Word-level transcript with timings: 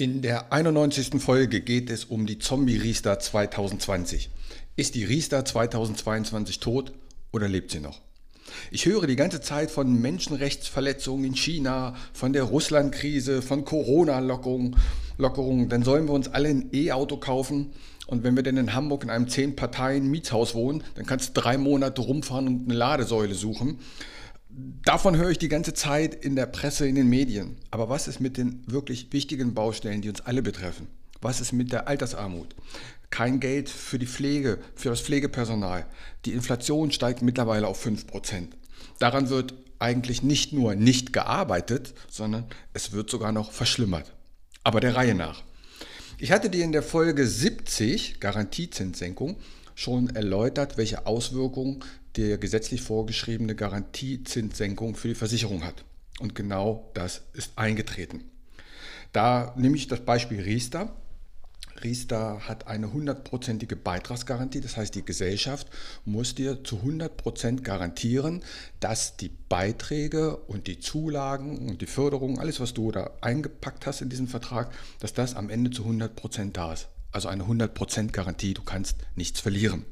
In 0.00 0.22
der 0.22 0.50
91. 0.50 1.20
Folge 1.22 1.60
geht 1.60 1.90
es 1.90 2.06
um 2.06 2.24
die 2.24 2.38
Zombie 2.38 2.78
Riester 2.78 3.18
2020. 3.18 4.30
Ist 4.74 4.94
die 4.94 5.04
Riester 5.04 5.44
2022 5.44 6.58
tot 6.58 6.92
oder 7.32 7.48
lebt 7.48 7.70
sie 7.70 7.80
noch? 7.80 8.00
Ich 8.70 8.86
höre 8.86 9.06
die 9.06 9.14
ganze 9.14 9.42
Zeit 9.42 9.70
von 9.70 10.00
Menschenrechtsverletzungen 10.00 11.26
in 11.26 11.34
China, 11.36 11.96
von 12.14 12.32
der 12.32 12.44
Russland-Krise, 12.44 13.42
von 13.42 13.66
Corona-Lockerungen. 13.66 14.76
Lockerungen. 15.18 15.68
Dann 15.68 15.82
sollen 15.82 16.06
wir 16.06 16.14
uns 16.14 16.28
alle 16.28 16.48
ein 16.48 16.70
E-Auto 16.72 17.18
kaufen. 17.18 17.72
Und 18.06 18.24
wenn 18.24 18.36
wir 18.36 18.42
denn 18.42 18.56
in 18.56 18.72
Hamburg 18.72 19.04
in 19.04 19.10
einem 19.10 19.26
10-Parteien-Mietshaus 19.26 20.54
wohnen, 20.54 20.82
dann 20.94 21.04
kannst 21.04 21.36
du 21.36 21.42
drei 21.42 21.58
Monate 21.58 22.00
rumfahren 22.00 22.46
und 22.46 22.64
eine 22.64 22.74
Ladesäule 22.74 23.34
suchen. 23.34 23.78
Davon 24.84 25.16
höre 25.16 25.30
ich 25.30 25.38
die 25.38 25.48
ganze 25.48 25.74
Zeit 25.74 26.14
in 26.14 26.36
der 26.36 26.46
Presse, 26.46 26.86
in 26.86 26.94
den 26.94 27.08
Medien. 27.08 27.56
Aber 27.70 27.88
was 27.88 28.08
ist 28.08 28.20
mit 28.20 28.36
den 28.36 28.62
wirklich 28.66 29.12
wichtigen 29.12 29.54
Baustellen, 29.54 30.02
die 30.02 30.08
uns 30.08 30.22
alle 30.22 30.42
betreffen? 30.42 30.88
Was 31.20 31.40
ist 31.40 31.52
mit 31.52 31.72
der 31.72 31.86
Altersarmut? 31.86 32.54
Kein 33.10 33.40
Geld 33.40 33.68
für 33.68 33.98
die 33.98 34.06
Pflege, 34.06 34.58
für 34.74 34.88
das 34.88 35.00
Pflegepersonal. 35.00 35.86
Die 36.24 36.32
Inflation 36.32 36.92
steigt 36.92 37.22
mittlerweile 37.22 37.66
auf 37.66 37.84
5%. 37.84 38.48
Daran 38.98 39.28
wird 39.28 39.54
eigentlich 39.78 40.22
nicht 40.22 40.52
nur 40.52 40.74
nicht 40.74 41.12
gearbeitet, 41.12 41.94
sondern 42.08 42.44
es 42.72 42.92
wird 42.92 43.10
sogar 43.10 43.32
noch 43.32 43.52
verschlimmert. 43.52 44.12
Aber 44.62 44.80
der 44.80 44.94
Reihe 44.94 45.14
nach. 45.14 45.42
Ich 46.18 46.32
hatte 46.32 46.50
dir 46.50 46.64
in 46.64 46.72
der 46.72 46.82
Folge 46.82 47.26
70 47.26 48.20
Garantiezinssenkung 48.20 49.36
schon 49.74 50.10
erläutert, 50.10 50.76
welche 50.76 51.06
Auswirkungen 51.06 51.82
der 52.16 52.38
gesetzlich 52.38 52.82
vorgeschriebene 52.82 53.54
Garantiezinssenkung 53.54 54.94
für 54.94 55.08
die 55.08 55.14
Versicherung 55.14 55.64
hat. 55.64 55.84
Und 56.18 56.34
genau 56.34 56.90
das 56.94 57.22
ist 57.32 57.52
eingetreten. 57.56 58.24
Da 59.12 59.54
nehme 59.56 59.76
ich 59.76 59.88
das 59.88 60.00
Beispiel 60.00 60.40
Riester. 60.40 60.94
Riester 61.82 62.46
hat 62.46 62.66
eine 62.66 62.92
hundertprozentige 62.92 63.74
Beitragsgarantie, 63.74 64.60
das 64.60 64.76
heißt 64.76 64.94
die 64.94 65.04
Gesellschaft 65.04 65.68
muss 66.04 66.34
dir 66.34 66.62
zu 66.62 66.76
100% 66.76 67.62
garantieren, 67.62 68.42
dass 68.80 69.16
die 69.16 69.30
Beiträge 69.30 70.36
und 70.36 70.66
die 70.66 70.78
Zulagen 70.78 71.70
und 71.70 71.80
die 71.80 71.86
Förderung, 71.86 72.38
alles 72.38 72.60
was 72.60 72.74
du 72.74 72.92
da 72.92 73.10
eingepackt 73.22 73.86
hast 73.86 74.02
in 74.02 74.10
diesen 74.10 74.28
Vertrag, 74.28 74.72
dass 74.98 75.14
das 75.14 75.34
am 75.34 75.48
Ende 75.48 75.70
zu 75.70 75.84
100% 75.84 76.52
da 76.52 76.72
ist. 76.74 76.88
Also 77.12 77.28
eine 77.28 77.44
100% 77.44 78.10
Garantie, 78.10 78.54
du 78.54 78.62
kannst 78.62 78.96
nichts 79.16 79.40
verlieren. 79.40 79.84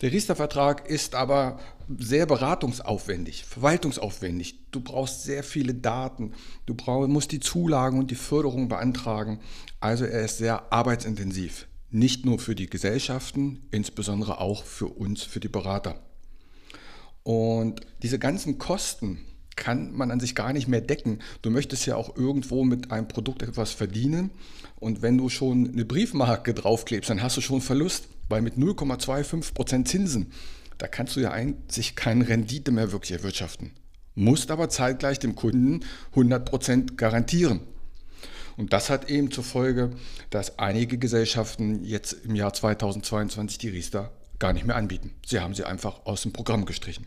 Der 0.00 0.12
Riester-Vertrag 0.12 0.88
ist 0.88 1.14
aber 1.14 1.58
sehr 1.98 2.24
beratungsaufwendig, 2.24 3.44
verwaltungsaufwendig. 3.44 4.70
Du 4.70 4.80
brauchst 4.80 5.24
sehr 5.24 5.42
viele 5.42 5.74
Daten. 5.74 6.32
Du 6.64 6.74
brauch, 6.74 7.06
musst 7.06 7.32
die 7.32 7.40
Zulagen 7.40 7.98
und 7.98 8.10
die 8.10 8.16
Förderung 8.16 8.68
beantragen. 8.68 9.40
Also 9.78 10.06
er 10.06 10.24
ist 10.24 10.38
sehr 10.38 10.72
arbeitsintensiv. 10.72 11.66
Nicht 11.90 12.24
nur 12.24 12.38
für 12.38 12.54
die 12.54 12.70
Gesellschaften, 12.70 13.66
insbesondere 13.72 14.40
auch 14.40 14.64
für 14.64 14.86
uns, 14.86 15.22
für 15.22 15.40
die 15.40 15.48
Berater. 15.48 16.00
Und 17.22 17.80
diese 18.02 18.18
ganzen 18.18 18.56
Kosten 18.56 19.18
kann 19.56 19.92
man 19.92 20.10
an 20.10 20.20
sich 20.20 20.34
gar 20.34 20.54
nicht 20.54 20.68
mehr 20.68 20.80
decken. 20.80 21.18
Du 21.42 21.50
möchtest 21.50 21.84
ja 21.84 21.96
auch 21.96 22.16
irgendwo 22.16 22.64
mit 22.64 22.90
einem 22.90 23.08
Produkt 23.08 23.42
etwas 23.42 23.72
verdienen. 23.72 24.30
Und 24.76 25.02
wenn 25.02 25.18
du 25.18 25.28
schon 25.28 25.68
eine 25.68 25.84
Briefmarke 25.84 26.54
draufklebst, 26.54 27.10
dann 27.10 27.22
hast 27.22 27.36
du 27.36 27.42
schon 27.42 27.60
Verlust. 27.60 28.08
Weil 28.30 28.42
mit 28.42 28.54
0,25% 28.54 29.84
Zinsen, 29.84 30.32
da 30.78 30.86
kannst 30.86 31.16
du 31.16 31.20
ja 31.20 31.32
eigentlich 31.32 31.96
keine 31.96 32.26
Rendite 32.28 32.70
mehr 32.70 32.92
wirklich 32.92 33.12
erwirtschaften. 33.12 33.72
Musst 34.14 34.50
aber 34.50 34.70
zeitgleich 34.70 35.18
dem 35.18 35.34
Kunden 35.34 35.80
100% 36.14 36.94
garantieren. 36.94 37.60
Und 38.56 38.72
das 38.72 38.88
hat 38.88 39.10
eben 39.10 39.30
zur 39.30 39.44
Folge, 39.44 39.90
dass 40.30 40.58
einige 40.58 40.96
Gesellschaften 40.96 41.84
jetzt 41.84 42.12
im 42.24 42.34
Jahr 42.34 42.52
2022 42.52 43.58
die 43.58 43.68
Riester 43.68 44.12
gar 44.38 44.52
nicht 44.52 44.64
mehr 44.64 44.76
anbieten. 44.76 45.12
Sie 45.26 45.40
haben 45.40 45.54
sie 45.54 45.64
einfach 45.64 46.06
aus 46.06 46.22
dem 46.22 46.32
Programm 46.32 46.66
gestrichen. 46.66 47.06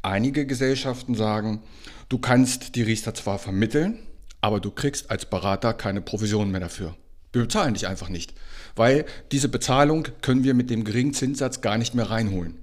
Einige 0.00 0.46
Gesellschaften 0.46 1.14
sagen, 1.14 1.62
du 2.08 2.18
kannst 2.18 2.76
die 2.76 2.82
Riester 2.82 3.14
zwar 3.14 3.38
vermitteln, 3.38 3.98
aber 4.40 4.58
du 4.58 4.70
kriegst 4.70 5.10
als 5.10 5.26
Berater 5.26 5.74
keine 5.74 6.00
Provision 6.00 6.50
mehr 6.50 6.60
dafür. 6.60 6.96
Wir 7.32 7.42
bezahlen 7.42 7.74
dich 7.74 7.86
einfach 7.86 8.08
nicht, 8.08 8.34
weil 8.74 9.04
diese 9.30 9.48
Bezahlung 9.48 10.06
können 10.20 10.44
wir 10.44 10.54
mit 10.54 10.70
dem 10.70 10.84
geringen 10.84 11.14
Zinssatz 11.14 11.60
gar 11.60 11.78
nicht 11.78 11.94
mehr 11.94 12.10
reinholen. 12.10 12.58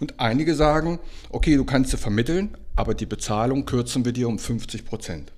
Und 0.00 0.20
einige 0.20 0.54
sagen, 0.54 0.98
okay, 1.30 1.56
du 1.56 1.64
kannst 1.64 1.90
sie 1.90 1.96
vermitteln, 1.96 2.56
aber 2.76 2.94
die 2.94 3.06
Bezahlung 3.06 3.64
kürzen 3.64 4.04
wir 4.04 4.12
dir 4.12 4.28
um 4.28 4.38
50 4.38 4.84
Prozent. 4.84 5.32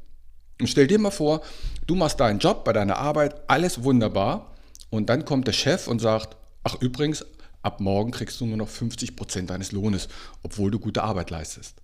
Und 0.61 0.67
stell 0.67 0.87
dir 0.87 0.99
mal 0.99 1.11
vor, 1.11 1.43
du 1.87 1.95
machst 1.95 2.21
deinen 2.21 2.39
Job 2.39 2.65
bei 2.65 2.73
deiner 2.73 2.99
Arbeit, 2.99 3.49
alles 3.49 3.83
wunderbar, 3.85 4.55
und 4.91 5.09
dann 5.09 5.25
kommt 5.25 5.47
der 5.47 5.53
Chef 5.53 5.87
und 5.87 6.01
sagt, 6.01 6.37
ach 6.65 6.77
übrigens, 6.81 7.25
ab 7.63 7.81
morgen 7.81 8.11
kriegst 8.11 8.41
du 8.41 8.47
nur 8.47 8.57
noch 8.57 8.69
50 8.69 9.17
Prozent 9.17 9.51
deines 9.51 9.73
Lohnes, 9.73 10.09
obwohl 10.43 10.71
du 10.71 10.79
gute 10.79 11.03
Arbeit 11.03 11.31
leistest. 11.31 11.77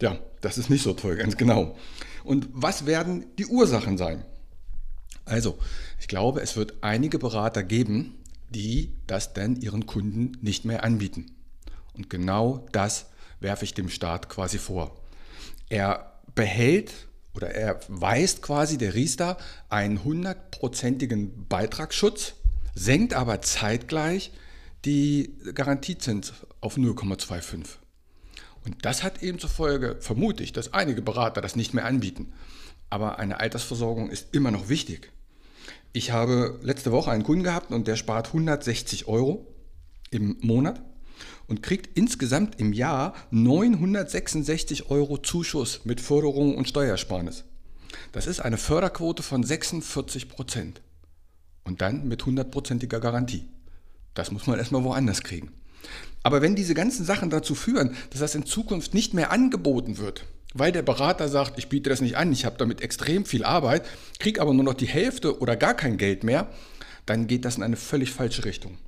Ja, 0.00 0.16
das 0.40 0.56
ist 0.56 0.70
nicht 0.70 0.82
so 0.82 0.94
toll, 0.94 1.16
ganz 1.16 1.36
genau. 1.36 1.76
Und 2.24 2.48
was 2.52 2.86
werden 2.86 3.26
die 3.38 3.46
Ursachen 3.46 3.98
sein? 3.98 4.24
Also, 5.30 5.58
ich 6.00 6.08
glaube, 6.08 6.40
es 6.40 6.56
wird 6.56 6.74
einige 6.80 7.18
Berater 7.18 7.62
geben, 7.62 8.16
die 8.48 8.92
das 9.06 9.32
denn 9.32 9.54
ihren 9.56 9.86
Kunden 9.86 10.32
nicht 10.40 10.64
mehr 10.64 10.82
anbieten. 10.82 11.30
Und 11.94 12.10
genau 12.10 12.66
das 12.72 13.06
werfe 13.38 13.64
ich 13.64 13.72
dem 13.72 13.88
Staat 13.88 14.28
quasi 14.28 14.58
vor. 14.58 15.00
Er 15.68 16.20
behält 16.34 16.92
oder 17.34 17.50
er 17.54 17.78
weist 17.86 18.42
quasi 18.42 18.76
der 18.76 18.94
Riester 18.94 19.36
einen 19.68 20.02
hundertprozentigen 20.02 21.46
Beitragsschutz, 21.46 22.34
senkt 22.74 23.14
aber 23.14 23.40
zeitgleich 23.40 24.32
die 24.84 25.36
Garantiezins 25.54 26.32
auf 26.60 26.76
0,25. 26.76 27.76
Und 28.64 28.84
das 28.84 29.04
hat 29.04 29.22
eben 29.22 29.38
zur 29.38 29.50
Folge, 29.50 29.96
vermute 30.00 30.42
ich, 30.42 30.52
dass 30.52 30.72
einige 30.72 31.02
Berater 31.02 31.40
das 31.40 31.54
nicht 31.54 31.72
mehr 31.72 31.84
anbieten. 31.84 32.32
Aber 32.90 33.20
eine 33.20 33.38
Altersversorgung 33.38 34.10
ist 34.10 34.34
immer 34.34 34.50
noch 34.50 34.68
wichtig. 34.68 35.12
Ich 35.92 36.12
habe 36.12 36.60
letzte 36.62 36.92
Woche 36.92 37.10
einen 37.10 37.24
Kunden 37.24 37.42
gehabt 37.42 37.72
und 37.72 37.88
der 37.88 37.96
spart 37.96 38.28
160 38.28 39.08
Euro 39.08 39.46
im 40.10 40.36
Monat 40.40 40.80
und 41.48 41.64
kriegt 41.64 41.98
insgesamt 41.98 42.60
im 42.60 42.72
Jahr 42.72 43.14
966 43.32 44.90
Euro 44.90 45.18
Zuschuss 45.18 45.80
mit 45.84 46.00
Förderung 46.00 46.56
und 46.56 46.68
Steuersparnis. 46.68 47.44
Das 48.12 48.28
ist 48.28 48.38
eine 48.38 48.56
Förderquote 48.56 49.24
von 49.24 49.42
46 49.42 50.28
Prozent. 50.28 50.80
Und 51.64 51.80
dann 51.80 52.06
mit 52.06 52.24
hundertprozentiger 52.24 53.00
Garantie. 53.00 53.48
Das 54.14 54.30
muss 54.30 54.46
man 54.46 54.58
erstmal 54.58 54.84
woanders 54.84 55.22
kriegen. 55.22 55.52
Aber 56.22 56.40
wenn 56.40 56.54
diese 56.54 56.74
ganzen 56.74 57.04
Sachen 57.04 57.30
dazu 57.30 57.56
führen, 57.56 57.96
dass 58.10 58.20
das 58.20 58.36
in 58.36 58.46
Zukunft 58.46 58.94
nicht 58.94 59.12
mehr 59.12 59.32
angeboten 59.32 59.98
wird, 59.98 60.24
weil 60.54 60.72
der 60.72 60.82
Berater 60.82 61.28
sagt, 61.28 61.58
ich 61.58 61.68
biete 61.68 61.90
das 61.90 62.00
nicht 62.00 62.16
an, 62.16 62.32
ich 62.32 62.44
habe 62.44 62.58
damit 62.58 62.80
extrem 62.80 63.24
viel 63.24 63.44
Arbeit, 63.44 63.86
kriege 64.18 64.40
aber 64.40 64.52
nur 64.52 64.64
noch 64.64 64.74
die 64.74 64.88
Hälfte 64.88 65.40
oder 65.40 65.56
gar 65.56 65.74
kein 65.74 65.96
Geld 65.96 66.24
mehr, 66.24 66.48
dann 67.06 67.26
geht 67.26 67.44
das 67.44 67.56
in 67.56 67.62
eine 67.62 67.76
völlig 67.76 68.12
falsche 68.12 68.44
Richtung. 68.44 68.78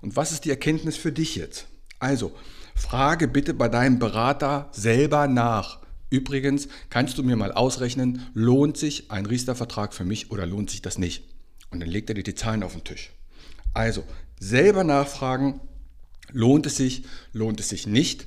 Und 0.00 0.16
was 0.16 0.32
ist 0.32 0.44
die 0.44 0.50
Erkenntnis 0.50 0.96
für 0.96 1.12
dich 1.12 1.36
jetzt? 1.36 1.66
Also, 1.98 2.32
frage 2.74 3.28
bitte 3.28 3.54
bei 3.54 3.68
deinem 3.68 3.98
Berater 3.98 4.68
selber 4.72 5.26
nach. 5.26 5.80
Übrigens, 6.10 6.68
kannst 6.90 7.18
du 7.18 7.22
mir 7.22 7.36
mal 7.36 7.52
ausrechnen, 7.52 8.26
lohnt 8.32 8.76
sich 8.76 9.10
ein 9.10 9.26
Riester-Vertrag 9.26 9.92
für 9.92 10.04
mich 10.04 10.30
oder 10.30 10.46
lohnt 10.46 10.70
sich 10.70 10.82
das 10.82 10.98
nicht? 10.98 11.24
Und 11.70 11.80
dann 11.80 11.88
legt 11.88 12.08
er 12.08 12.14
dir 12.14 12.22
die 12.22 12.34
Zahlen 12.34 12.62
auf 12.62 12.72
den 12.72 12.84
Tisch. 12.84 13.10
Also 13.74 14.04
selber 14.40 14.84
nachfragen, 14.84 15.60
lohnt 16.30 16.66
es 16.66 16.76
sich, 16.76 17.04
lohnt 17.32 17.60
es 17.60 17.68
sich 17.68 17.86
nicht. 17.86 18.26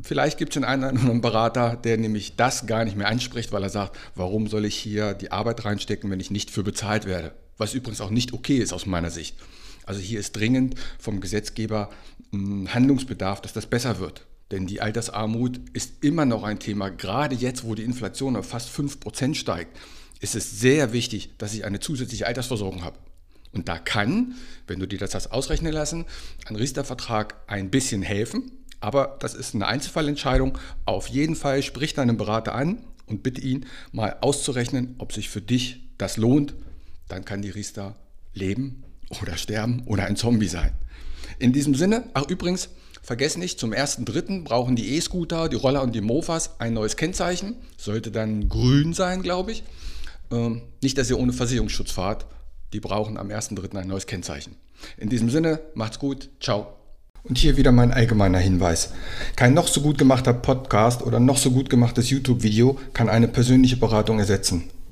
Vielleicht 0.00 0.38
gibt 0.38 0.54
es 0.54 0.62
einen 0.62 0.84
anderen 0.84 1.20
Berater, 1.20 1.76
der 1.76 1.96
nämlich 1.96 2.36
das 2.36 2.66
gar 2.66 2.84
nicht 2.84 2.96
mehr 2.96 3.08
anspricht, 3.08 3.52
weil 3.52 3.62
er 3.62 3.70
sagt, 3.70 3.96
warum 4.14 4.46
soll 4.46 4.66
ich 4.66 4.76
hier 4.76 5.14
die 5.14 5.32
Arbeit 5.32 5.64
reinstecken, 5.64 6.10
wenn 6.10 6.20
ich 6.20 6.30
nicht 6.30 6.50
für 6.50 6.62
bezahlt 6.62 7.06
werde? 7.06 7.32
Was 7.56 7.72
übrigens 7.72 8.02
auch 8.02 8.10
nicht 8.10 8.32
okay 8.34 8.58
ist 8.58 8.72
aus 8.72 8.84
meiner 8.84 9.10
Sicht. 9.10 9.36
Also 9.86 10.00
hier 10.00 10.20
ist 10.20 10.32
dringend 10.32 10.74
vom 10.98 11.20
Gesetzgeber 11.20 11.90
ein 12.32 12.74
Handlungsbedarf, 12.74 13.40
dass 13.40 13.54
das 13.54 13.66
besser 13.66 13.98
wird. 13.98 14.26
Denn 14.50 14.66
die 14.66 14.80
Altersarmut 14.80 15.60
ist 15.72 16.04
immer 16.04 16.24
noch 16.24 16.44
ein 16.44 16.58
Thema. 16.58 16.90
Gerade 16.90 17.34
jetzt, 17.34 17.64
wo 17.64 17.74
die 17.74 17.82
Inflation 17.82 18.36
auf 18.36 18.46
fast 18.46 18.68
5% 18.68 19.34
steigt, 19.34 19.76
ist 20.20 20.34
es 20.34 20.60
sehr 20.60 20.92
wichtig, 20.92 21.30
dass 21.38 21.54
ich 21.54 21.64
eine 21.64 21.80
zusätzliche 21.80 22.26
Altersversorgung 22.26 22.84
habe. 22.84 22.98
Und 23.52 23.68
da 23.68 23.78
kann, 23.78 24.34
wenn 24.66 24.78
du 24.78 24.86
dir 24.86 24.98
das 24.98 25.14
hast 25.14 25.28
ausrechnen 25.28 25.72
lassen, 25.72 26.04
ein 26.46 26.56
Riester-Vertrag 26.56 27.36
ein 27.46 27.70
bisschen 27.70 28.02
helfen. 28.02 28.52
Aber 28.80 29.16
das 29.20 29.34
ist 29.34 29.54
eine 29.54 29.66
Einzelfallentscheidung. 29.66 30.58
Auf 30.84 31.08
jeden 31.08 31.36
Fall 31.36 31.62
sprich 31.62 31.94
deinen 31.94 32.16
Berater 32.16 32.54
an 32.54 32.78
und 33.06 33.22
bitte 33.22 33.40
ihn 33.40 33.66
mal 33.92 34.16
auszurechnen, 34.20 34.96
ob 34.98 35.12
sich 35.12 35.28
für 35.28 35.40
dich 35.40 35.80
das 35.98 36.16
lohnt. 36.16 36.54
Dann 37.08 37.24
kann 37.24 37.42
die 37.42 37.50
Riester 37.50 37.96
leben 38.34 38.84
oder 39.22 39.36
sterben 39.36 39.82
oder 39.86 40.04
ein 40.04 40.16
Zombie 40.16 40.48
sein. 40.48 40.72
In 41.38 41.52
diesem 41.52 41.74
Sinne, 41.74 42.04
ach 42.14 42.28
übrigens, 42.28 42.68
vergessen 43.02 43.40
nicht, 43.40 43.58
zum 43.58 43.72
1.3. 43.72 44.44
brauchen 44.44 44.76
die 44.76 44.96
E-Scooter, 44.96 45.48
die 45.48 45.56
Roller 45.56 45.82
und 45.82 45.94
die 45.94 46.00
Mofas 46.00 46.60
ein 46.60 46.74
neues 46.74 46.96
Kennzeichen. 46.96 47.56
Sollte 47.76 48.10
dann 48.10 48.48
grün 48.48 48.92
sein, 48.92 49.22
glaube 49.22 49.52
ich. 49.52 49.62
Ähm, 50.30 50.62
nicht, 50.82 50.98
dass 50.98 51.10
ihr 51.10 51.18
ohne 51.18 51.32
Versicherungsschutz 51.32 51.92
fahrt. 51.92 52.26
Die 52.72 52.80
brauchen 52.80 53.16
am 53.16 53.28
1.3. 53.28 53.76
ein 53.76 53.88
neues 53.88 54.06
Kennzeichen. 54.06 54.56
In 54.96 55.08
diesem 55.08 55.30
Sinne, 55.30 55.60
macht's 55.74 55.98
gut. 55.98 56.30
Ciao. 56.40 56.76
Und 57.28 57.38
hier 57.38 57.56
wieder 57.56 57.72
mein 57.72 57.92
allgemeiner 57.92 58.38
Hinweis. 58.38 58.92
Kein 59.34 59.54
noch 59.54 59.66
so 59.66 59.80
gut 59.80 59.98
gemachter 59.98 60.32
Podcast 60.32 61.02
oder 61.02 61.18
noch 61.18 61.38
so 61.38 61.50
gut 61.50 61.68
gemachtes 61.68 62.10
YouTube-Video 62.10 62.78
kann 62.92 63.08
eine 63.08 63.26
persönliche 63.26 63.76
Beratung 63.76 64.18
ersetzen. 64.20 64.70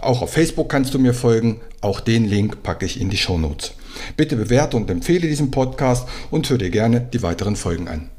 Auch 0.00 0.22
auf 0.22 0.32
Facebook 0.32 0.68
kannst 0.68 0.94
du 0.94 0.98
mir 0.98 1.14
folgen. 1.14 1.60
Auch 1.80 2.00
den 2.00 2.24
Link 2.24 2.62
packe 2.62 2.86
ich 2.86 3.00
in 3.00 3.10
die 3.10 3.16
Show 3.16 3.38
Notes. 3.38 3.72
Bitte 4.16 4.36
bewerte 4.36 4.76
und 4.76 4.90
empfehle 4.90 5.28
diesen 5.28 5.50
Podcast 5.50 6.08
und 6.30 6.48
hör 6.50 6.58
dir 6.58 6.70
gerne 6.70 7.00
die 7.00 7.22
weiteren 7.22 7.56
Folgen 7.56 7.88
an. 7.88 8.10